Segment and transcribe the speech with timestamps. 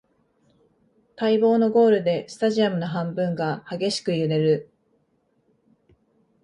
[1.15, 4.71] 待望のゴールでスタジアムの半分が激しく揺れる